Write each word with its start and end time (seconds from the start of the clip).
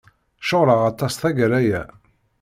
Ceɣleɣ 0.49 0.79
aṭas 0.91 1.13
tagara-a. 1.15 1.83